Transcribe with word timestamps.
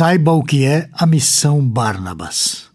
saiba 0.00 0.32
o 0.32 0.42
que 0.42 0.64
é 0.64 0.88
a 0.94 1.04
missão 1.04 1.62
Barnabas. 1.62 2.70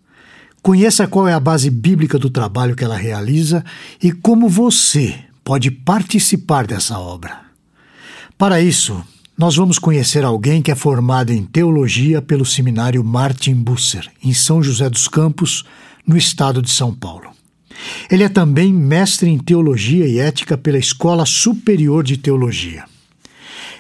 Conheça 0.62 1.08
qual 1.08 1.28
é 1.28 1.34
a 1.34 1.40
base 1.40 1.72
bíblica 1.72 2.20
do 2.20 2.30
trabalho 2.30 2.76
que 2.76 2.84
ela 2.84 2.96
realiza 2.96 3.66
e 4.00 4.12
como 4.12 4.48
você 4.48 5.16
pode 5.44 5.72
participar 5.72 6.68
dessa 6.68 7.00
obra. 7.00 7.40
Para 8.38 8.62
isso, 8.62 9.04
nós 9.36 9.56
vamos 9.56 9.80
conhecer 9.80 10.24
alguém 10.24 10.62
que 10.62 10.70
é 10.70 10.76
formado 10.76 11.34
em 11.34 11.44
teologia 11.44 12.22
pelo 12.22 12.46
seminário 12.46 13.04
Martin 13.04 13.56
Busser, 13.56 14.08
em 14.24 14.32
São 14.32 14.62
José 14.62 14.88
dos 14.88 15.08
Campos, 15.08 15.66
no 16.06 16.16
estado 16.16 16.62
de 16.62 16.70
São 16.70 16.94
Paulo. 16.94 17.32
Ele 18.08 18.24
é 18.24 18.30
também 18.30 18.72
mestre 18.72 19.32
em 19.32 19.40
teologia 19.40 20.06
e 20.06 20.20
ética 20.20 20.56
pela 20.56 20.78
Escola 20.78 21.26
Superior 21.26 22.04
de 22.04 22.18
Teologia. 22.18 22.84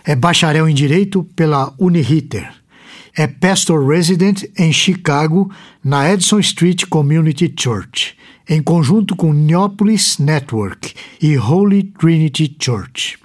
É 0.03 0.15
bacharel 0.15 0.67
em 0.67 0.73
direito 0.73 1.23
pela 1.35 1.71
Uniriter. 1.77 2.64
É 3.17 3.27
pastor 3.27 3.87
resident 3.87 4.43
em 4.57 4.73
Chicago, 4.73 5.49
na 5.81 6.11
Edison 6.11 6.37
Street 6.39 6.83
Community 6.89 7.53
Church, 7.57 8.13
em 8.49 8.61
conjunto 8.61 9.15
com 9.15 9.31
Neopolis 9.31 10.17
Network 10.17 10.93
e 11.21 11.37
Holy 11.37 11.83
Trinity 11.83 12.53
Church. 12.59 13.17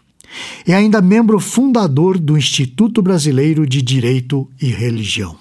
É 0.64 0.74
ainda 0.74 1.02
membro 1.02 1.40
fundador 1.40 2.18
do 2.18 2.38
Instituto 2.38 3.02
Brasileiro 3.02 3.66
de 3.66 3.82
Direito 3.82 4.48
e 4.62 4.66
Religião. 4.68 5.36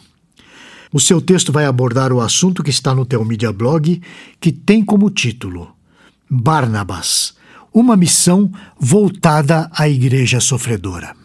O 0.91 0.99
seu 0.99 1.21
texto 1.21 1.51
vai 1.51 1.65
abordar 1.65 2.11
o 2.11 2.19
assunto 2.19 2.63
que 2.63 2.71
está 2.71 2.95
no 2.95 3.05
teu 3.05 3.23
Media 3.23 3.53
Blog, 3.53 4.01
que 4.39 4.51
tem 4.51 4.83
como 4.83 5.11
título 5.11 5.69
Barnabas, 6.27 7.35
uma 7.71 7.95
missão 7.95 8.51
voltada 8.79 9.69
à 9.75 9.87
igreja 9.87 10.39
sofredora. 10.39 11.15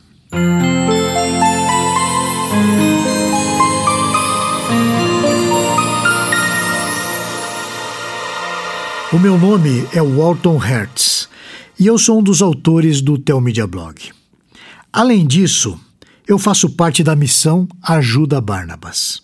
O 9.14 9.18
meu 9.18 9.38
nome 9.38 9.86
é 9.92 10.02
Walton 10.02 10.56
Hertz 10.56 11.28
e 11.78 11.86
eu 11.86 11.96
sou 11.96 12.18
um 12.18 12.22
dos 12.22 12.42
autores 12.42 13.00
do 13.00 13.16
Telmídia 13.16 13.64
Blog. 13.64 14.10
Além 14.92 15.24
disso, 15.24 15.78
eu 16.26 16.36
faço 16.36 16.70
parte 16.70 17.04
da 17.04 17.14
missão 17.14 17.68
Ajuda 17.80 18.40
Barnabas. 18.40 19.22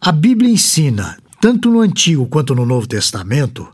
A 0.00 0.10
Bíblia 0.10 0.50
ensina, 0.50 1.18
tanto 1.38 1.70
no 1.70 1.80
Antigo 1.80 2.26
quanto 2.26 2.54
no 2.54 2.64
Novo 2.64 2.86
Testamento, 2.86 3.68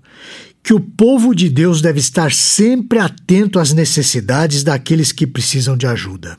que 0.65 0.75
o 0.75 0.81
povo 0.81 1.33
de 1.33 1.49
Deus 1.49 1.81
deve 1.81 2.01
estar 2.01 2.33
sempre 2.33 2.99
atento 2.99 3.61
às 3.61 3.73
necessidades 3.73 4.65
daqueles 4.65 5.13
que 5.13 5.29
precisam 5.29 5.77
de 5.77 5.87
ajuda. 5.87 6.37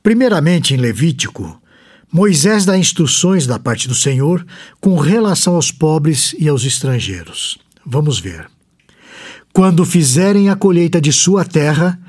Primeiramente, 0.00 0.74
em 0.74 0.76
Levítico, 0.76 1.60
Moisés 2.12 2.64
dá 2.64 2.78
instruções 2.78 3.48
da 3.48 3.58
parte 3.58 3.88
do 3.88 3.96
Senhor 3.96 4.46
com 4.80 4.94
relação 4.96 5.56
aos 5.56 5.72
pobres 5.72 6.36
e 6.38 6.48
aos 6.48 6.64
estrangeiros. 6.64 7.63
Vamos 7.86 8.18
ver. 8.18 8.48
Quando 9.52 9.84
fizerem 9.84 10.48
a 10.48 10.56
colheita 10.56 11.00
de 11.00 11.12
sua 11.12 11.44
terra, 11.44 12.00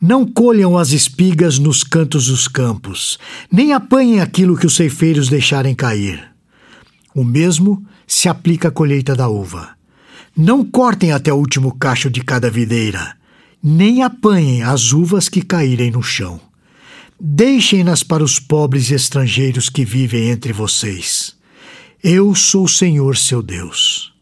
não 0.00 0.26
colham 0.26 0.76
as 0.78 0.90
espigas 0.90 1.58
nos 1.58 1.82
cantos 1.82 2.28
dos 2.28 2.48
campos, 2.48 3.18
nem 3.50 3.72
apanhem 3.72 4.20
aquilo 4.20 4.56
que 4.56 4.66
os 4.66 4.74
ceifeiros 4.74 5.28
deixarem 5.28 5.74
cair. 5.74 6.22
O 7.14 7.24
mesmo 7.24 7.84
se 8.06 8.28
aplica 8.28 8.68
à 8.68 8.70
colheita 8.70 9.14
da 9.14 9.28
uva. 9.28 9.70
Não 10.36 10.64
cortem 10.64 11.12
até 11.12 11.32
o 11.32 11.36
último 11.36 11.76
cacho 11.76 12.10
de 12.10 12.22
cada 12.22 12.50
videira, 12.50 13.16
nem 13.62 14.02
apanhem 14.02 14.62
as 14.62 14.92
uvas 14.92 15.28
que 15.28 15.42
caírem 15.42 15.90
no 15.90 16.02
chão. 16.02 16.40
Deixem-nas 17.20 18.02
para 18.02 18.24
os 18.24 18.38
pobres 18.38 18.90
estrangeiros 18.90 19.68
que 19.68 19.84
vivem 19.84 20.30
entre 20.30 20.52
vocês. 20.52 21.36
Eu 22.02 22.34
sou 22.34 22.64
o 22.64 22.68
Senhor 22.68 23.16
seu 23.16 23.42
Deus. 23.42 24.13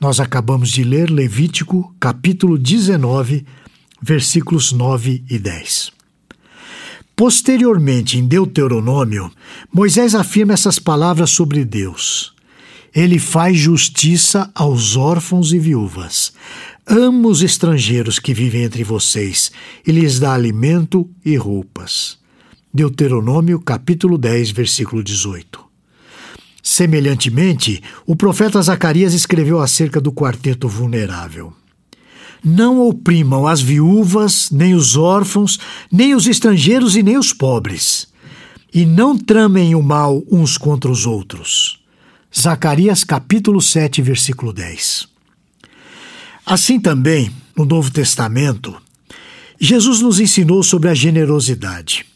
Nós 0.00 0.18
acabamos 0.18 0.70
de 0.70 0.82
ler 0.82 1.10
Levítico, 1.10 1.94
capítulo 2.00 2.56
19, 2.56 3.44
versículos 4.00 4.72
9 4.72 5.22
e 5.28 5.38
10. 5.38 5.92
Posteriormente, 7.14 8.16
em 8.16 8.26
Deuteronômio, 8.26 9.30
Moisés 9.70 10.14
afirma 10.14 10.54
essas 10.54 10.78
palavras 10.78 11.28
sobre 11.28 11.66
Deus. 11.66 12.32
Ele 12.94 13.18
faz 13.18 13.58
justiça 13.58 14.50
aos 14.54 14.96
órfãos 14.96 15.52
e 15.52 15.58
viúvas. 15.58 16.32
Ama 16.86 17.28
os 17.28 17.42
estrangeiros 17.42 18.18
que 18.18 18.32
vivem 18.32 18.62
entre 18.62 18.82
vocês 18.82 19.52
e 19.86 19.92
lhes 19.92 20.18
dá 20.18 20.32
alimento 20.32 21.10
e 21.22 21.36
roupas. 21.36 22.18
Deuteronômio, 22.72 23.60
capítulo 23.60 24.16
10, 24.16 24.50
versículo 24.50 25.04
18. 25.04 25.69
Semelhantemente, 26.62 27.82
o 28.06 28.14
profeta 28.14 28.60
Zacarias 28.60 29.14
escreveu 29.14 29.60
acerca 29.60 30.00
do 30.00 30.12
quarteto 30.12 30.68
vulnerável. 30.68 31.52
Não 32.44 32.80
oprimam 32.80 33.46
as 33.46 33.60
viúvas, 33.60 34.50
nem 34.50 34.74
os 34.74 34.96
órfãos, 34.96 35.58
nem 35.90 36.14
os 36.14 36.26
estrangeiros 36.26 36.96
e 36.96 37.02
nem 37.02 37.18
os 37.18 37.32
pobres. 37.32 38.08
E 38.72 38.86
não 38.86 39.16
tramem 39.16 39.74
o 39.74 39.82
mal 39.82 40.22
uns 40.30 40.56
contra 40.56 40.90
os 40.90 41.06
outros. 41.06 41.80
Zacarias 42.38 43.04
capítulo 43.04 43.60
7, 43.60 44.00
versículo 44.00 44.52
10. 44.52 45.08
Assim 46.46 46.80
também, 46.80 47.30
no 47.56 47.64
Novo 47.64 47.90
Testamento, 47.90 48.80
Jesus 49.60 50.00
nos 50.00 50.20
ensinou 50.20 50.62
sobre 50.62 50.88
a 50.88 50.94
generosidade. 50.94 52.06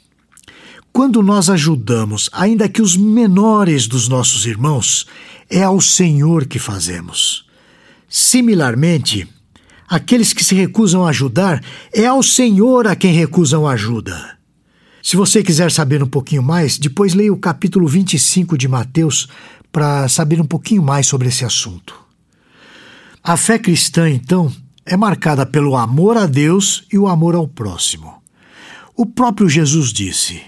Quando 0.95 1.23
nós 1.23 1.51
ajudamos, 1.51 2.31
ainda 2.33 2.71
que 2.71 2.81
os 2.81 2.97
menores 2.97 3.87
dos 3.87 4.09
nossos 4.09 4.47
irmãos, 4.47 5.07
é 5.51 5.63
ao 5.63 5.79
Senhor 5.79 6.47
que 6.47 6.59
fazemos. 6.59 7.45
Similarmente, 8.09 9.29
Aqueles 9.89 10.33
que 10.33 10.43
se 10.43 10.55
recusam 10.55 11.05
a 11.05 11.11
ajudar, 11.11 11.63
é 11.93 12.07
ao 12.07 12.23
Senhor 12.23 12.87
a 12.87 12.97
quem 12.97 13.13
recusam 13.13 13.67
ajuda. 13.67 14.37
Se 15.03 15.17
você 15.17 15.43
quiser 15.43 15.71
saber 15.71 16.03
um 16.03 16.07
pouquinho 16.07 16.43
mais, 16.43 16.79
depois 16.79 17.13
leia 17.13 17.33
o 17.33 17.39
capítulo 17.39 17.87
25 17.87 18.57
de 18.57 18.67
Mateus 18.67 19.29
para 19.71 20.09
saber 20.09 20.41
um 20.41 20.47
pouquinho 20.47 20.83
mais 20.83 21.07
sobre 21.07 21.29
esse 21.29 21.45
assunto. 21.45 21.95
A 23.23 23.37
fé 23.37 23.59
cristã, 23.59 24.09
então, 24.09 24.51
é 24.87 24.97
marcada 24.97 25.45
pelo 25.45 25.77
amor 25.77 26.17
a 26.17 26.27
Deus 26.27 26.85
e 26.93 26.99
o 26.99 27.07
amor 27.07 27.35
ao 27.35 27.47
próximo. 27.47 28.15
O 28.97 29.05
próprio 29.05 29.49
Jesus 29.49 29.93
disse: 29.93 30.43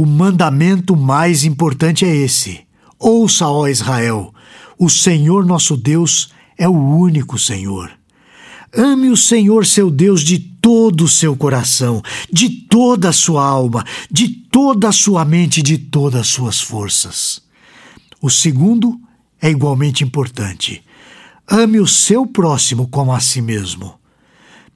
O 0.00 0.06
mandamento 0.06 0.94
mais 0.94 1.42
importante 1.42 2.04
é 2.04 2.14
esse: 2.14 2.60
Ouça, 3.00 3.48
ó 3.48 3.66
Israel, 3.66 4.32
o 4.78 4.88
Senhor 4.88 5.44
nosso 5.44 5.76
Deus 5.76 6.30
é 6.56 6.68
o 6.68 6.72
único 6.72 7.36
Senhor. 7.36 7.90
Ame 8.72 9.08
o 9.08 9.16
Senhor 9.16 9.66
seu 9.66 9.90
Deus 9.90 10.22
de 10.22 10.38
todo 10.38 11.02
o 11.02 11.08
seu 11.08 11.34
coração, 11.34 12.00
de 12.32 12.48
toda 12.48 13.08
a 13.08 13.12
sua 13.12 13.44
alma, 13.44 13.84
de 14.08 14.28
toda 14.28 14.88
a 14.88 14.92
sua 14.92 15.24
mente, 15.24 15.60
de 15.62 15.76
todas 15.76 16.20
as 16.20 16.28
suas 16.28 16.60
forças. 16.60 17.42
O 18.22 18.30
segundo 18.30 19.00
é 19.42 19.50
igualmente 19.50 20.04
importante. 20.04 20.80
Ame 21.50 21.80
o 21.80 21.88
seu 21.88 22.24
próximo 22.24 22.86
como 22.86 23.12
a 23.12 23.18
si 23.18 23.42
mesmo. 23.42 23.98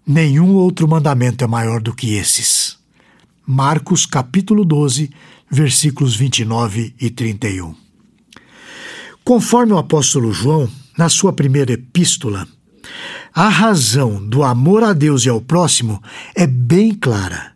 Nenhum 0.05 0.56
outro 0.56 0.88
mandamento 0.88 1.44
é 1.44 1.47
maior 1.47 1.81
do 1.81 1.94
que 1.94 2.15
esses. 2.15 2.62
Marcos 3.47 4.06
capítulo 4.06 4.64
12, 4.64 5.10
versículos 5.50 6.14
29 6.14 6.94
e 7.00 7.10
31. 7.10 7.75
Conforme 9.25 9.72
o 9.72 9.78
apóstolo 9.78 10.32
João, 10.32 10.69
na 10.97 11.08
sua 11.08 11.32
primeira 11.32 11.72
epístola, 11.72 12.47
a 13.34 13.48
razão 13.48 14.25
do 14.25 14.44
amor 14.44 14.84
a 14.84 14.92
Deus 14.92 15.25
e 15.25 15.28
ao 15.28 15.41
próximo 15.41 16.00
é 16.36 16.47
bem 16.47 16.94
clara. 16.94 17.52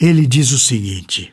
Ele 0.00 0.26
diz 0.26 0.52
o 0.52 0.58
seguinte: 0.58 1.32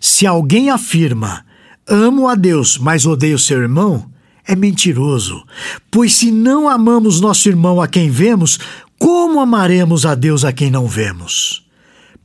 se 0.00 0.26
alguém 0.26 0.70
afirma 0.70 1.44
amo 1.86 2.28
a 2.28 2.34
Deus, 2.34 2.78
mas 2.78 3.04
odeio 3.04 3.38
seu 3.38 3.60
irmão, 3.60 4.10
é 4.46 4.56
mentiroso. 4.56 5.44
Pois 5.90 6.14
se 6.14 6.30
não 6.30 6.66
amamos 6.66 7.20
nosso 7.20 7.48
irmão 7.48 7.80
a 7.80 7.86
quem 7.86 8.10
vemos, 8.10 8.58
como 8.98 9.38
amaremos 9.40 10.06
a 10.06 10.14
Deus 10.14 10.44
a 10.44 10.52
quem 10.52 10.70
não 10.70 10.86
vemos? 10.86 11.67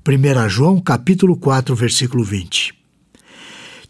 1 0.05 0.49
João 0.49 0.81
capítulo 0.81 1.37
4, 1.37 1.73
versículo 1.73 2.25
20. 2.25 2.73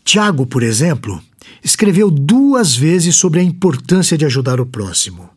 Tiago, 0.05 0.45
por 0.45 0.61
exemplo, 0.61 1.19
escreveu 1.63 2.11
duas 2.11 2.75
vezes 2.75 3.15
sobre 3.15 3.39
a 3.39 3.43
importância 3.43 4.15
de 4.15 4.23
ajudar 4.23 4.61
o 4.61 4.65
próximo. 4.65 5.27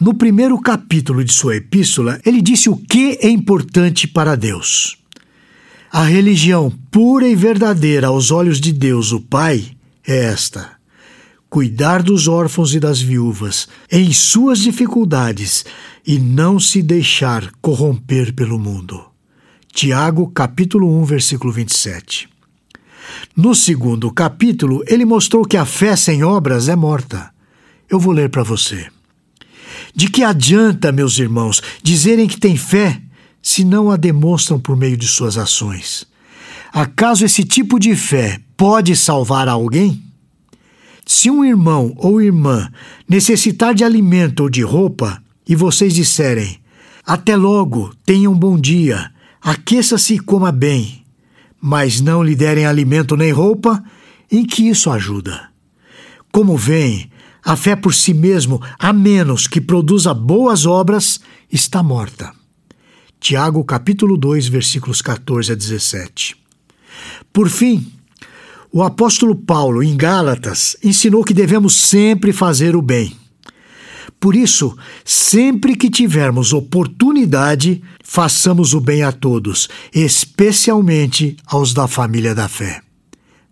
No 0.00 0.14
primeiro 0.14 0.58
capítulo 0.58 1.22
de 1.22 1.34
sua 1.34 1.56
epístola, 1.56 2.18
ele 2.24 2.40
disse 2.40 2.70
o 2.70 2.78
que 2.78 3.18
é 3.20 3.28
importante 3.28 4.08
para 4.08 4.34
Deus. 4.36 4.96
A 5.92 6.04
religião 6.04 6.72
pura 6.90 7.28
e 7.28 7.36
verdadeira 7.36 8.06
aos 8.06 8.30
olhos 8.30 8.58
de 8.58 8.72
Deus, 8.72 9.12
o 9.12 9.20
Pai, 9.20 9.72
é 10.08 10.16
esta: 10.16 10.70
cuidar 11.50 12.02
dos 12.02 12.26
órfãos 12.26 12.74
e 12.74 12.80
das 12.80 13.02
viúvas 13.02 13.68
em 13.92 14.10
suas 14.14 14.60
dificuldades 14.60 15.62
e 16.06 16.18
não 16.18 16.58
se 16.58 16.80
deixar 16.80 17.52
corromper 17.60 18.32
pelo 18.32 18.58
mundo. 18.58 19.09
Tiago, 19.72 20.28
capítulo 20.30 21.00
1, 21.00 21.04
versículo 21.04 21.52
27. 21.52 22.28
No 23.36 23.54
segundo 23.54 24.10
capítulo, 24.12 24.82
ele 24.86 25.04
mostrou 25.04 25.44
que 25.44 25.56
a 25.56 25.64
fé 25.64 25.94
sem 25.96 26.24
obras 26.24 26.68
é 26.68 26.74
morta. 26.74 27.30
Eu 27.88 27.98
vou 27.98 28.12
ler 28.12 28.28
para 28.28 28.42
você. 28.42 28.88
De 29.94 30.08
que 30.08 30.22
adianta, 30.22 30.92
meus 30.92 31.18
irmãos, 31.18 31.62
dizerem 31.82 32.26
que 32.26 32.38
têm 32.38 32.56
fé 32.56 33.00
se 33.40 33.64
não 33.64 33.90
a 33.90 33.96
demonstram 33.96 34.58
por 34.58 34.76
meio 34.76 34.96
de 34.96 35.06
suas 35.06 35.38
ações? 35.38 36.04
Acaso 36.72 37.24
esse 37.24 37.44
tipo 37.44 37.78
de 37.78 37.96
fé 37.96 38.40
pode 38.56 38.94
salvar 38.94 39.48
alguém? 39.48 40.02
Se 41.06 41.30
um 41.30 41.44
irmão 41.44 41.94
ou 41.96 42.20
irmã 42.20 42.70
necessitar 43.08 43.74
de 43.74 43.84
alimento 43.84 44.40
ou 44.40 44.50
de 44.50 44.62
roupa 44.62 45.22
e 45.48 45.56
vocês 45.56 45.94
disserem: 45.94 46.58
Até 47.04 47.34
logo, 47.36 47.92
tenha 48.04 48.30
um 48.30 48.38
bom 48.38 48.58
dia, 48.58 49.10
aqueça-se 49.40 50.14
e 50.14 50.18
coma 50.18 50.52
bem, 50.52 51.04
mas 51.60 52.00
não 52.00 52.22
lhe 52.22 52.34
derem 52.34 52.66
alimento 52.66 53.16
nem 53.16 53.32
roupa, 53.32 53.82
em 54.30 54.44
que 54.44 54.68
isso 54.68 54.90
ajuda? 54.90 55.48
Como 56.32 56.56
vem, 56.56 57.10
a 57.44 57.56
fé 57.56 57.74
por 57.74 57.94
si 57.94 58.14
mesmo, 58.14 58.62
a 58.78 58.92
menos 58.92 59.46
que 59.46 59.60
produza 59.60 60.14
boas 60.14 60.66
obras, 60.66 61.20
está 61.50 61.82
morta. 61.82 62.32
Tiago 63.18 63.62
capítulo 63.64 64.16
2, 64.16 64.48
versículos 64.48 65.02
14 65.02 65.52
a 65.52 65.54
17. 65.54 66.36
Por 67.32 67.48
fim, 67.48 67.92
o 68.72 68.82
apóstolo 68.82 69.34
Paulo, 69.34 69.82
em 69.82 69.96
Gálatas, 69.96 70.76
ensinou 70.82 71.24
que 71.24 71.34
devemos 71.34 71.74
sempre 71.74 72.32
fazer 72.32 72.76
o 72.76 72.82
bem. 72.82 73.19
Por 74.20 74.36
isso, 74.36 74.76
sempre 75.02 75.74
que 75.74 75.88
tivermos 75.88 76.52
oportunidade, 76.52 77.82
façamos 78.04 78.74
o 78.74 78.80
bem 78.80 79.02
a 79.02 79.10
todos, 79.10 79.66
especialmente 79.94 81.38
aos 81.46 81.72
da 81.72 81.88
família 81.88 82.34
da 82.34 82.46
fé. 82.46 82.82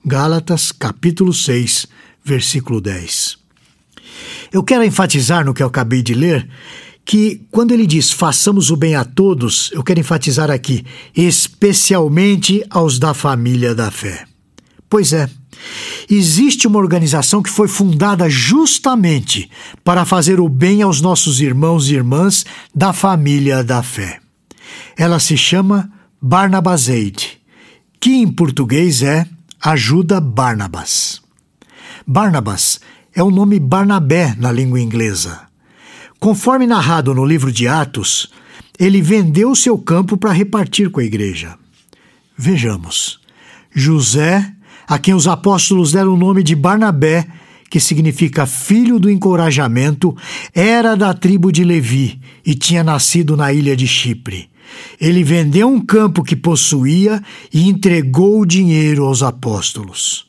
Gálatas, 0.05 0.71
capítulo 0.71 1.33
6, 1.33 1.87
versículo 2.23 2.83
10. 2.83 3.39
Eu 4.53 4.63
quero 4.63 4.85
enfatizar 4.85 5.43
no 5.43 5.55
que 5.55 5.63
eu 5.63 5.67
acabei 5.67 6.03
de 6.03 6.13
ler 6.13 6.47
que 7.03 7.47
quando 7.51 7.73
ele 7.73 7.87
diz 7.87 8.11
façamos 8.11 8.71
o 8.71 8.77
bem 8.77 8.95
a 8.95 9.03
todos, 9.03 9.71
eu 9.73 9.83
quero 9.83 10.01
enfatizar 10.01 10.51
aqui, 10.51 10.85
especialmente 11.17 12.63
aos 12.69 12.99
da 12.99 13.15
família 13.15 13.75
da 13.75 13.91
fé. 13.91 14.27
Pois 14.91 15.15
é. 15.15 15.31
Existe 16.11 16.67
uma 16.67 16.79
organização 16.79 17.43
que 17.43 17.51
foi 17.51 17.69
fundada 17.69 18.29
justamente 18.29 19.51
para 19.85 20.05
fazer 20.05 20.41
o 20.41 20.49
bem 20.49 20.83
aos 20.83 21.01
nossos 21.01 21.41
irmãos 21.41 21.89
e 21.89 21.95
irmãs 21.95 22.45
da 22.75 22.93
família 22.93 23.63
da 23.63 23.83
fé. 23.83 24.21
Ela 24.97 25.19
se 25.19 25.37
chama 25.37 25.91
Barnabas 26.21 26.89
Aid, 26.89 27.39
que 28.01 28.11
em 28.11 28.29
português 28.29 29.03
é 29.03 29.27
Ajuda 29.61 30.21
Barnabas. 30.21 31.21
Barnabas 32.07 32.81
é 33.15 33.23
o 33.23 33.31
nome 33.31 33.59
Barnabé 33.59 34.35
na 34.39 34.51
língua 34.51 34.81
inglesa. 34.81 35.43
Conforme 36.19 36.67
narrado 36.67 37.15
no 37.15 37.25
livro 37.25 37.53
de 37.53 37.69
Atos, 37.69 38.31
ele 38.79 39.03
vendeu 39.03 39.55
seu 39.55 39.77
campo 39.77 40.17
para 40.17 40.33
repartir 40.33 40.91
com 40.91 41.01
a 41.01 41.05
igreja. 41.05 41.57
Vejamos. 42.37 43.21
José 43.75 44.53
a 44.89 44.99
quem 44.99 45.13
os 45.13 45.29
apóstolos 45.29 45.93
deram 45.93 46.15
o 46.15 46.17
nome 46.17 46.43
de 46.43 46.57
Barnabé, 46.57 47.27
que 47.69 47.79
significa 47.79 48.47
filho 48.47 48.99
do 48.99 49.11
encorajamento, 49.11 50.17
era 50.55 50.97
da 50.97 51.13
tribo 51.13 51.53
de 51.53 51.63
Levi 51.63 52.19
e 52.45 52.55
tinha 52.55 52.83
nascido 52.83 53.37
na 53.37 53.53
ilha 53.53 53.77
de 53.77 53.87
Chipre. 53.87 54.49
Ele 54.99 55.23
vendeu 55.23 55.69
um 55.69 55.81
campo 55.81 56.23
que 56.23 56.35
possuía 56.35 57.23
e 57.53 57.69
entregou 57.69 58.41
o 58.41 58.47
dinheiro 58.47 59.05
aos 59.05 59.23
apóstolos. 59.23 60.27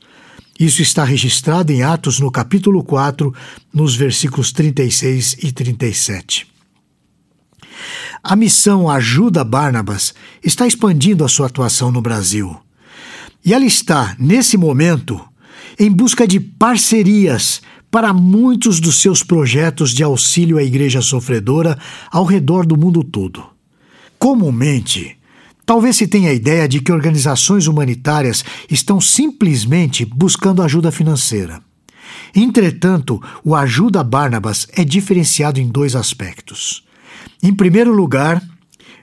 Isso 0.60 0.82
está 0.82 1.06
registrado 1.06 1.72
em 1.72 1.82
Atos, 1.82 2.20
no 2.20 2.30
capítulo 2.30 2.84
4, 2.84 3.34
nos 3.74 3.96
versículos 3.96 4.52
36 4.52 5.38
e 5.42 5.54
37. 5.54 6.46
A 8.22 8.36
missão 8.36 8.90
Ajuda 8.90 9.46
Barnabas 9.46 10.14
está 10.44 10.68
expandindo 10.68 11.24
a 11.24 11.30
sua 11.30 11.48
atuação 11.48 11.94
no 11.94 12.02
Brasil. 12.02 12.60
E 13.46 13.54
ela 13.54 13.66
está, 13.66 14.16
nesse 14.20 14.58
momento, 14.58 15.20
em 15.80 15.92
busca 15.92 16.28
de 16.28 16.40
parcerias 16.40 17.62
para 17.90 18.14
muitos 18.14 18.80
dos 18.80 19.02
seus 19.02 19.24
projetos 19.24 19.92
de 19.92 20.04
auxílio 20.04 20.58
à 20.58 20.64
igreja 20.64 21.02
sofredora 21.02 21.78
ao 22.12 22.24
redor 22.24 22.66
do 22.66 22.78
mundo 22.78 23.04
todo. 23.04 23.44
Comumente, 24.20 25.18
talvez 25.66 25.96
se 25.96 26.08
tenha 26.08 26.30
a 26.30 26.34
ideia 26.34 26.68
de 26.68 26.82
que 26.82 26.92
organizações 26.92 27.68
humanitárias 27.68 28.44
estão 28.70 29.00
simplesmente 29.00 30.06
buscando 30.06 30.62
ajuda 30.62 30.92
financeira. 30.92 31.62
Entretanto, 32.36 33.22
o 33.44 33.56
Ajuda 33.56 34.04
Barnabas 34.04 34.68
é 34.74 34.84
diferenciado 34.84 35.60
em 35.60 35.68
dois 35.68 35.96
aspectos. 35.96 36.84
Em 37.42 37.54
primeiro 37.54 37.94
lugar, 37.94 38.42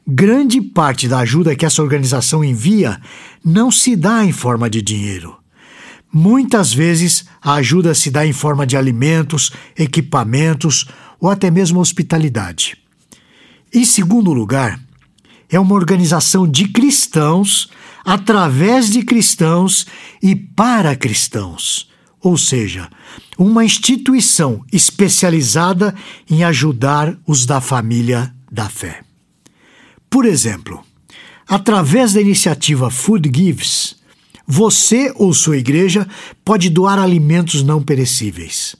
grande 0.06 0.60
parte 0.60 1.08
da 1.08 1.18
ajuda 1.18 1.56
que 1.56 1.66
essa 1.66 1.82
organização 1.82 2.44
envia 2.44 3.00
não 3.44 3.70
se 3.70 3.96
dá 3.96 4.24
em 4.24 4.32
forma 4.32 4.70
de 4.70 4.80
dinheiro. 4.80 5.36
Muitas 6.12 6.72
vezes 6.72 7.26
a 7.42 7.54
ajuda 7.54 7.94
se 7.94 8.10
dá 8.10 8.24
em 8.24 8.32
forma 8.32 8.66
de 8.66 8.76
alimentos, 8.76 9.50
equipamentos 9.76 10.86
ou 11.20 11.28
até 11.28 11.50
mesmo 11.50 11.80
hospitalidade. 11.80 12.78
Em 13.74 13.84
segundo 13.84 14.32
lugar, 14.32 14.80
é 15.50 15.58
uma 15.58 15.74
organização 15.74 16.46
de 16.46 16.68
cristãos, 16.68 17.68
através 18.04 18.90
de 18.90 19.02
cristãos 19.02 19.86
e 20.22 20.34
para 20.34 20.94
cristãos, 20.96 21.90
ou 22.20 22.36
seja, 22.36 22.88
uma 23.36 23.64
instituição 23.64 24.64
especializada 24.72 25.94
em 26.30 26.44
ajudar 26.44 27.18
os 27.26 27.44
da 27.44 27.60
família 27.60 28.32
da 28.50 28.68
fé. 28.68 29.05
Por 30.16 30.24
exemplo, 30.24 30.82
através 31.46 32.14
da 32.14 32.22
iniciativa 32.22 32.90
Food 32.90 33.30
Gives, 33.36 33.96
você 34.46 35.12
ou 35.14 35.34
sua 35.34 35.58
igreja 35.58 36.08
pode 36.42 36.70
doar 36.70 36.98
alimentos 36.98 37.62
não 37.62 37.82
perecíveis. 37.82 38.74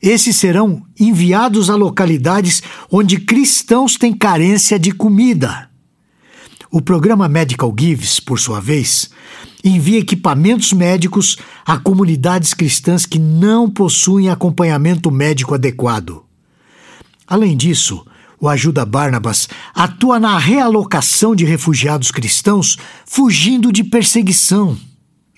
Esses 0.00 0.36
serão 0.36 0.86
enviados 0.96 1.68
a 1.68 1.74
localidades 1.74 2.62
onde 2.92 3.18
cristãos 3.18 3.96
têm 3.96 4.12
carência 4.12 4.78
de 4.78 4.92
comida. 4.92 5.68
O 6.70 6.80
programa 6.80 7.26
Medical 7.26 7.74
Gives, 7.76 8.20
por 8.20 8.38
sua 8.38 8.60
vez, 8.60 9.10
envia 9.64 9.98
equipamentos 9.98 10.72
médicos 10.72 11.38
a 11.66 11.76
comunidades 11.76 12.54
cristãs 12.54 13.04
que 13.04 13.18
não 13.18 13.68
possuem 13.68 14.28
acompanhamento 14.28 15.10
médico 15.10 15.54
adequado. 15.54 16.22
Além 17.26 17.56
disso, 17.56 18.06
o 18.40 18.48
Ajuda 18.48 18.84
Barnabas 18.84 19.48
atua 19.74 20.20
na 20.20 20.38
realocação 20.38 21.34
de 21.34 21.44
refugiados 21.44 22.10
cristãos 22.10 22.78
fugindo 23.04 23.72
de 23.72 23.82
perseguição. 23.82 24.76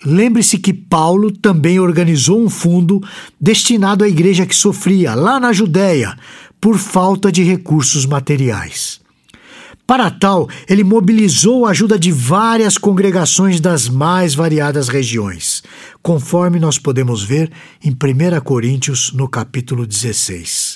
Lembre-se 0.03 0.57
que 0.57 0.73
Paulo 0.73 1.31
também 1.31 1.79
organizou 1.79 2.41
um 2.41 2.49
fundo 2.49 2.99
destinado 3.39 4.03
à 4.03 4.07
igreja 4.07 4.45
que 4.45 4.55
sofria, 4.55 5.13
lá 5.13 5.39
na 5.39 5.53
Judéia, 5.53 6.17
por 6.59 6.77
falta 6.77 7.31
de 7.31 7.43
recursos 7.43 8.05
materiais. 8.05 8.99
Para 9.85 10.09
tal, 10.09 10.47
ele 10.69 10.83
mobilizou 10.83 11.65
a 11.65 11.71
ajuda 11.71 11.99
de 11.99 12.11
várias 12.11 12.77
congregações 12.77 13.59
das 13.59 13.89
mais 13.89 14.33
variadas 14.33 14.87
regiões, 14.87 15.61
conforme 16.01 16.59
nós 16.59 16.79
podemos 16.79 17.23
ver 17.23 17.51
em 17.83 17.91
1 17.91 18.39
Coríntios, 18.41 19.11
no 19.11 19.27
capítulo 19.27 19.85
16. 19.85 20.70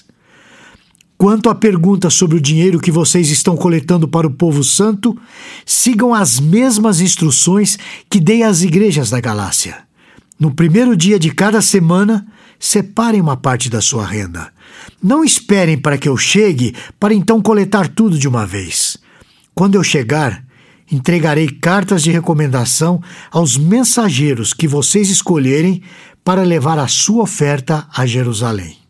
Quanto 1.17 1.49
à 1.49 1.55
pergunta 1.55 2.09
sobre 2.09 2.35
o 2.37 2.41
dinheiro 2.41 2.79
que 2.79 2.91
vocês 2.91 3.29
estão 3.29 3.55
coletando 3.55 4.07
para 4.07 4.27
o 4.27 4.33
povo 4.33 4.63
santo, 4.63 5.17
sigam 5.65 6.13
as 6.13 6.39
mesmas 6.39 6.99
instruções 6.99 7.77
que 8.09 8.19
dei 8.19 8.43
às 8.43 8.61
igrejas 8.61 9.09
da 9.09 9.21
Galácia. 9.21 9.77
No 10.37 10.53
primeiro 10.53 10.95
dia 10.95 11.17
de 11.17 11.31
cada 11.31 11.61
semana, 11.61 12.27
separem 12.59 13.21
uma 13.21 13.37
parte 13.37 13.69
da 13.69 13.79
sua 13.79 14.05
renda. 14.05 14.51
Não 15.01 15.23
esperem 15.23 15.77
para 15.77 15.97
que 15.97 16.09
eu 16.09 16.17
chegue 16.17 16.75
para 16.99 17.13
então 17.13 17.41
coletar 17.41 17.87
tudo 17.87 18.19
de 18.19 18.27
uma 18.27 18.45
vez. 18.45 18.97
Quando 19.53 19.75
eu 19.75 19.83
chegar, 19.83 20.43
entregarei 20.91 21.47
cartas 21.47 22.03
de 22.03 22.11
recomendação 22.11 23.01
aos 23.31 23.57
mensageiros 23.57 24.53
que 24.53 24.67
vocês 24.67 25.09
escolherem 25.09 25.81
para 26.25 26.43
levar 26.43 26.77
a 26.77 26.89
sua 26.89 27.23
oferta 27.23 27.87
a 27.95 28.05
Jerusalém. 28.05 28.84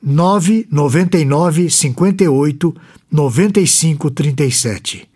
999 0.02 1.70
58 1.70 2.74
9537. 3.10 5.10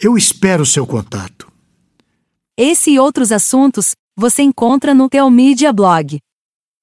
Eu 0.00 0.16
espero 0.16 0.64
seu 0.64 0.86
contato. 0.86 1.50
Esse 2.56 2.92
e 2.92 2.98
outros 2.98 3.32
assuntos 3.32 3.92
você 4.16 4.42
encontra 4.42 4.94
no 4.94 5.08
Teomídia 5.08 5.72
Blog. 5.72 6.18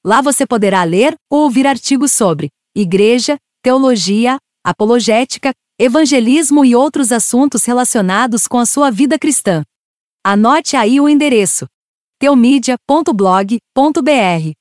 Lá 0.05 0.21
você 0.21 0.45
poderá 0.45 0.83
ler 0.83 1.15
ou 1.31 1.43
ouvir 1.43 1.67
artigos 1.67 2.11
sobre 2.11 2.49
igreja, 2.75 3.37
teologia, 3.61 4.37
apologética, 4.65 5.53
evangelismo 5.79 6.65
e 6.65 6.75
outros 6.75 7.11
assuntos 7.11 7.63
relacionados 7.65 8.47
com 8.47 8.57
a 8.57 8.65
sua 8.65 8.89
vida 8.89 9.19
cristã. 9.19 9.63
Anote 10.25 10.75
aí 10.75 10.99
o 10.99 11.07
endereço: 11.07 11.67
teomídia.blog.br. 12.19 14.56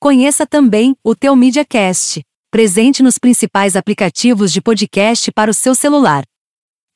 Conheça 0.00 0.46
também 0.46 0.94
o 1.02 1.12
Teomídia 1.12 1.64
Cast, 1.64 2.22
presente 2.52 3.02
nos 3.02 3.18
principais 3.18 3.74
aplicativos 3.74 4.52
de 4.52 4.62
podcast 4.62 5.32
para 5.32 5.50
o 5.50 5.54
seu 5.54 5.74
celular. 5.74 6.22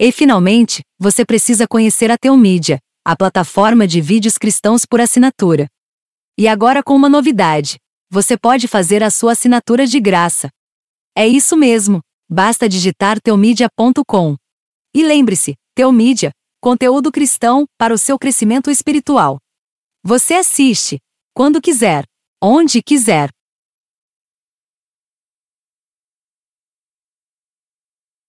E 0.01 0.13
finalmente, 0.13 0.85
você 1.01 1.25
precisa 1.25 1.67
conhecer 1.67 2.13
a 2.13 2.17
Teomídia, 2.17 2.79
a 3.05 3.17
plataforma 3.17 3.89
de 3.89 4.01
vídeos 4.01 4.39
cristãos 4.39 4.87
por 4.87 5.01
assinatura. 5.01 5.67
E 6.39 6.47
agora 6.47 6.81
com 6.81 6.95
uma 6.95 7.09
novidade: 7.09 7.77
você 8.09 8.39
pode 8.39 8.69
fazer 8.69 9.03
a 9.03 9.11
sua 9.11 9.33
assinatura 9.33 9.85
de 9.85 9.99
graça. 9.99 10.49
É 11.17 11.27
isso 11.27 11.57
mesmo, 11.57 12.01
basta 12.31 12.69
digitar 12.69 13.21
teomídia.com. 13.21 14.37
E 14.95 15.03
lembre-se, 15.03 15.57
Teomídia, 15.75 16.31
conteúdo 16.61 17.11
cristão 17.11 17.67
para 17.77 17.93
o 17.93 17.99
seu 17.99 18.17
crescimento 18.17 18.71
espiritual. 18.71 19.39
Você 20.05 20.35
assiste, 20.35 21.01
quando 21.35 21.61
quiser, 21.61 22.05
onde 22.43 22.83
quiser 22.83 23.31